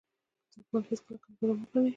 [0.53, 1.87] دښمن هیڅکله کمزوری مه ګڼئ.